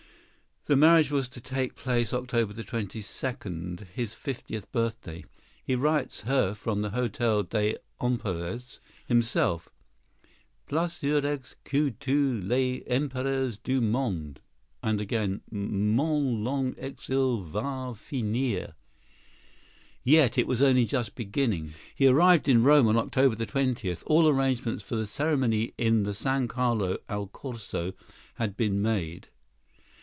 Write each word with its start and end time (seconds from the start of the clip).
The 0.65 0.75
marriage 0.77 1.09
was 1.09 1.27
to 1.29 1.41
take 1.41 1.73
place 1.73 2.13
October 2.13 2.53
22, 2.53 3.77
his 3.95 4.13
fiftieth 4.13 4.71
birthday. 4.71 5.25
He 5.63 5.73
writes 5.73 6.21
her 6.21 6.53
from 6.53 6.81
the 6.83 6.91
Hotel 6.91 7.41
des 7.41 7.77
Empereurs, 7.99 8.79
himself 9.07 9.69
"plus 10.67 11.01
heureux 11.01 11.55
que 11.65 11.89
tous 11.99 12.43
les 12.43 12.83
empereurs 12.85 13.57
du 13.57 13.81
monde!" 13.81 14.39
and 14.83 15.01
again, 15.01 15.41
"Mon 15.49 16.43
long 16.43 16.75
exil 16.77 17.41
va 17.41 17.95
finir." 17.95 18.75
Yet 20.03 20.37
it 20.37 20.45
was 20.45 20.61
only 20.61 20.85
just 20.85 21.15
beginning! 21.15 21.73
He 21.95 22.05
arrived 22.05 22.47
in 22.47 22.61
Rome 22.63 22.87
on 22.87 22.97
October 22.97 23.35
20. 23.45 23.91
All 24.05 24.27
arrangements 24.27 24.83
for 24.83 24.95
the 24.95 25.07
ceremony 25.07 25.73
in 25.79 26.03
the 26.03 26.13
San 26.13 26.47
Carlo 26.47 26.99
al 27.09 27.25
Corso 27.25 27.93
had 28.35 28.55
been 28.55 28.79
made. 28.79 29.27